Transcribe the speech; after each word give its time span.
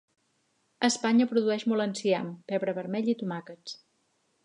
Espanya 0.87 1.27
produeix 1.35 1.67
molt 1.73 1.85
enciam, 1.87 2.35
pebre 2.53 2.77
vermell 2.83 3.15
i 3.17 3.19
tomàquets. 3.25 3.81